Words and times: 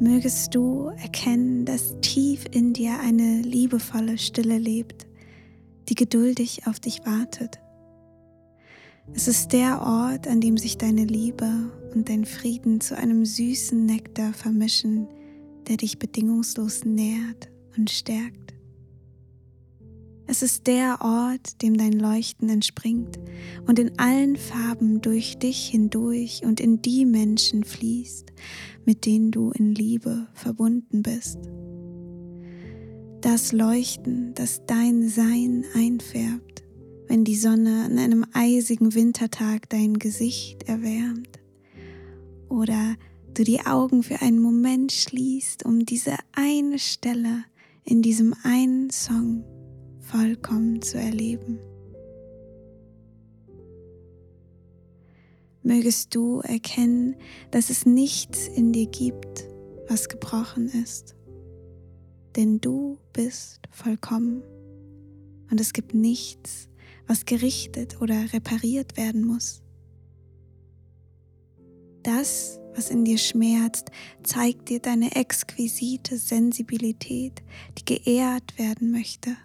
Mögest 0.00 0.54
du 0.54 0.86
erkennen, 1.02 1.66
dass 1.66 1.94
tief 2.00 2.46
in 2.50 2.72
dir 2.72 2.98
eine 3.00 3.42
liebevolle 3.42 4.16
Stille 4.16 4.56
lebt, 4.56 5.06
die 5.90 5.94
geduldig 5.94 6.66
auf 6.66 6.80
dich 6.80 7.04
wartet. 7.04 7.60
Es 9.12 9.28
ist 9.28 9.52
der 9.52 9.82
Ort, 9.82 10.26
an 10.26 10.40
dem 10.40 10.56
sich 10.56 10.78
deine 10.78 11.04
Liebe 11.04 11.70
und 11.94 12.08
dein 12.08 12.24
Frieden 12.24 12.80
zu 12.80 12.96
einem 12.96 13.26
süßen 13.26 13.84
Nektar 13.84 14.32
vermischen, 14.32 15.06
der 15.68 15.76
dich 15.76 15.98
bedingungslos 15.98 16.86
nährt 16.86 17.50
und 17.76 17.90
stärkt. 17.90 18.54
Es 20.30 20.42
ist 20.42 20.68
der 20.68 20.98
Ort, 21.00 21.60
dem 21.60 21.76
dein 21.76 21.92
Leuchten 21.92 22.48
entspringt 22.50 23.18
und 23.66 23.80
in 23.80 23.98
allen 23.98 24.36
Farben 24.36 25.00
durch 25.00 25.38
dich 25.38 25.66
hindurch 25.66 26.42
und 26.44 26.60
in 26.60 26.80
die 26.80 27.04
Menschen 27.04 27.64
fließt, 27.64 28.32
mit 28.84 29.06
denen 29.06 29.32
du 29.32 29.50
in 29.50 29.74
Liebe 29.74 30.28
verbunden 30.34 31.02
bist. 31.02 31.40
Das 33.22 33.50
Leuchten, 33.50 34.32
das 34.34 34.64
dein 34.66 35.08
Sein 35.08 35.64
einfärbt, 35.74 36.62
wenn 37.08 37.24
die 37.24 37.34
Sonne 37.34 37.86
an 37.86 37.98
einem 37.98 38.24
eisigen 38.32 38.94
Wintertag 38.94 39.68
dein 39.68 39.94
Gesicht 39.98 40.62
erwärmt 40.68 41.40
oder 42.48 42.94
du 43.34 43.42
die 43.42 43.66
Augen 43.66 44.04
für 44.04 44.22
einen 44.22 44.38
Moment 44.38 44.92
schließt, 44.92 45.64
um 45.64 45.84
diese 45.84 46.14
eine 46.30 46.78
Stelle 46.78 47.42
in 47.82 48.00
diesem 48.00 48.32
einen 48.44 48.90
Song 48.90 49.42
vollkommen 50.10 50.82
zu 50.82 50.98
erleben. 50.98 51.60
Mögest 55.62 56.14
du 56.14 56.40
erkennen, 56.40 57.14
dass 57.52 57.70
es 57.70 57.86
nichts 57.86 58.48
in 58.48 58.72
dir 58.72 58.86
gibt, 58.86 59.46
was 59.88 60.08
gebrochen 60.08 60.68
ist, 60.68 61.14
denn 62.34 62.60
du 62.60 62.98
bist 63.12 63.60
vollkommen 63.70 64.42
und 65.50 65.60
es 65.60 65.72
gibt 65.72 65.94
nichts, 65.94 66.68
was 67.06 67.24
gerichtet 67.24 68.00
oder 68.00 68.32
repariert 68.32 68.96
werden 68.96 69.24
muss. 69.24 69.62
Das, 72.02 72.58
was 72.74 72.90
in 72.90 73.04
dir 73.04 73.18
schmerzt, 73.18 73.90
zeigt 74.22 74.70
dir 74.70 74.80
deine 74.80 75.14
exquisite 75.14 76.16
Sensibilität, 76.16 77.42
die 77.78 77.84
geehrt 77.84 78.58
werden 78.58 78.90
möchte. 78.90 79.36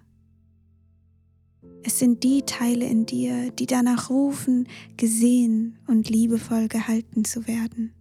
Es 1.87 1.99
sind 1.99 2.23
die 2.23 2.41
Teile 2.41 2.85
in 2.85 3.05
dir, 3.05 3.51
die 3.51 3.67
danach 3.67 4.09
rufen, 4.09 4.67
gesehen 4.97 5.77
und 5.85 6.09
liebevoll 6.09 6.67
gehalten 6.67 7.25
zu 7.25 7.47
werden. 7.47 7.93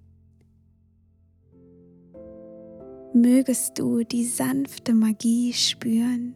Mögest 3.13 3.79
du 3.79 4.03
die 4.03 4.25
sanfte 4.25 4.95
Magie 4.95 5.53
spüren, 5.53 6.35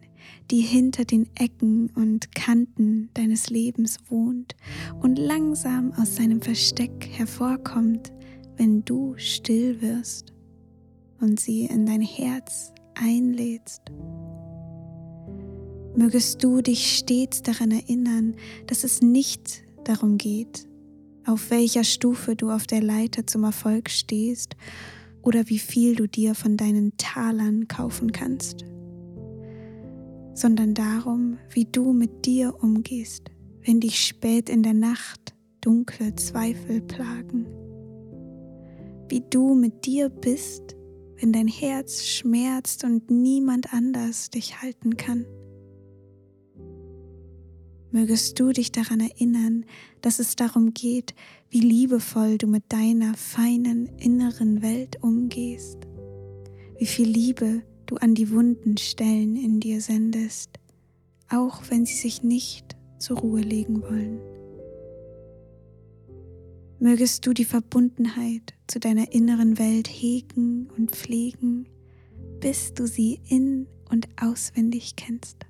die 0.51 0.61
hinter 0.61 1.05
den 1.05 1.27
Ecken 1.35 1.89
und 1.95 2.35
Kanten 2.35 3.09
deines 3.15 3.49
Lebens 3.49 3.97
wohnt 4.09 4.55
und 5.01 5.17
langsam 5.17 5.91
aus 5.93 6.17
seinem 6.17 6.43
Versteck 6.43 7.09
hervorkommt, 7.11 8.13
wenn 8.57 8.85
du 8.85 9.15
still 9.17 9.81
wirst 9.81 10.33
und 11.19 11.39
sie 11.39 11.65
in 11.65 11.87
dein 11.87 12.01
Herz 12.01 12.73
einlädst 12.93 13.81
mögest 15.95 16.43
du 16.43 16.61
dich 16.61 16.97
stets 16.97 17.41
daran 17.41 17.71
erinnern, 17.71 18.35
dass 18.67 18.83
es 18.83 19.01
nicht 19.01 19.63
darum 19.83 20.17
geht, 20.17 20.67
auf 21.25 21.49
welcher 21.51 21.83
Stufe 21.83 22.35
du 22.35 22.51
auf 22.51 22.67
der 22.67 22.81
Leiter 22.81 23.25
zum 23.27 23.43
Erfolg 23.43 23.89
stehst 23.89 24.55
oder 25.21 25.47
wie 25.49 25.59
viel 25.59 25.95
du 25.95 26.07
dir 26.07 26.35
von 26.35 26.57
deinen 26.57 26.95
Talern 26.97 27.67
kaufen 27.67 28.11
kannst, 28.11 28.65
sondern 30.33 30.73
darum, 30.73 31.37
wie 31.51 31.65
du 31.65 31.93
mit 31.93 32.25
dir 32.25 32.55
umgehst, 32.61 33.31
wenn 33.65 33.79
dich 33.79 34.05
spät 34.05 34.49
in 34.49 34.63
der 34.63 34.73
Nacht 34.73 35.35
dunkle 35.61 36.15
Zweifel 36.15 36.81
plagen, 36.81 37.45
wie 39.09 39.21
du 39.29 39.55
mit 39.55 39.85
dir 39.85 40.09
bist, 40.09 40.75
wenn 41.19 41.33
dein 41.33 41.47
Herz 41.47 42.05
schmerzt 42.05 42.85
und 42.85 43.11
niemand 43.11 43.73
anders 43.73 44.29
dich 44.29 44.61
halten 44.61 44.95
kann 44.95 45.25
mögest 47.91 48.39
du 48.39 48.51
dich 48.51 48.71
daran 48.71 48.99
erinnern, 48.99 49.65
dass 50.01 50.19
es 50.19 50.35
darum 50.35 50.73
geht, 50.73 51.15
wie 51.49 51.59
liebevoll 51.59 52.37
du 52.37 52.47
mit 52.47 52.63
deiner 52.69 53.15
feinen 53.15 53.87
inneren 53.97 54.61
Welt 54.61 55.01
umgehst, 55.01 55.77
wie 56.77 56.85
viel 56.85 57.07
Liebe 57.07 57.63
du 57.85 57.95
an 57.95 58.13
die 58.13 58.31
wunden 58.31 58.77
Stellen 58.77 59.35
in 59.35 59.59
dir 59.59 59.81
sendest, 59.81 60.59
auch 61.29 61.63
wenn 61.69 61.85
sie 61.85 61.95
sich 61.95 62.23
nicht 62.23 62.75
zur 62.99 63.17
Ruhe 63.17 63.41
legen 63.41 63.81
wollen. 63.81 64.19
Mögest 66.79 67.25
du 67.25 67.33
die 67.33 67.45
Verbundenheit 67.45 68.53
zu 68.67 68.79
deiner 68.79 69.11
inneren 69.11 69.57
Welt 69.57 69.87
hegen 69.87 70.69
und 70.77 70.91
pflegen, 70.91 71.67
bis 72.39 72.73
du 72.73 72.87
sie 72.87 73.19
in 73.27 73.67
und 73.89 74.07
auswendig 74.21 74.95
kennst. 74.95 75.45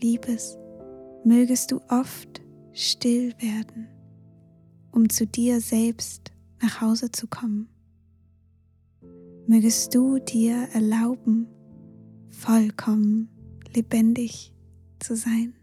Liebes 0.00 0.56
mögest 1.24 1.72
du 1.72 1.80
oft 1.88 2.42
still 2.72 3.34
werden, 3.38 3.88
um 4.90 5.08
zu 5.08 5.26
dir 5.26 5.60
selbst 5.60 6.32
nach 6.60 6.80
Hause 6.80 7.10
zu 7.10 7.26
kommen. 7.26 7.68
Mögest 9.46 9.94
du 9.94 10.18
dir 10.18 10.68
erlauben, 10.72 11.48
vollkommen 12.30 13.28
lebendig 13.74 14.54
zu 15.00 15.16
sein. 15.16 15.54